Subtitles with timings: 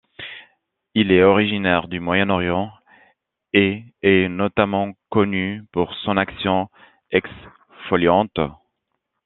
[0.95, 2.71] Il est originaire du Moyen-Orient
[3.53, 6.69] et est notamment connu pour son action
[7.11, 8.39] exfoliante.